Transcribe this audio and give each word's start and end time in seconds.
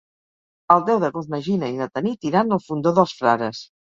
El 0.75 0.79
deu 0.87 1.01
d'agost 1.03 1.29
na 1.33 1.41
Gina 1.49 1.69
i 1.75 1.77
na 1.83 1.87
Tanit 1.99 2.27
iran 2.31 2.57
al 2.57 2.63
Fondó 2.69 2.97
dels 3.01 3.17
Frares. 3.21 3.63